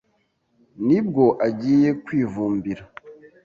[0.87, 2.83] ni bwo agiye kwivumbira